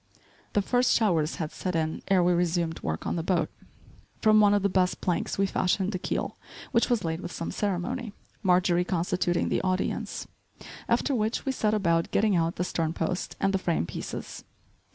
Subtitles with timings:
[0.53, 3.51] The first showers had set in ere we resumed work on the boat.
[4.19, 6.39] From one of the best planks we fashioned the keel,
[6.71, 8.11] which was laid with some ceremony,
[8.41, 10.27] Marjorie constituting the audience;
[10.89, 14.43] after which we set about getting out the stern post and the frame pieces.